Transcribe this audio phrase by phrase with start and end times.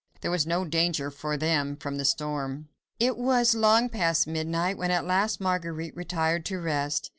[0.21, 2.69] There was no danger for them from the storm.
[2.99, 7.09] It was long past midnight when at last Marguerite retired to rest.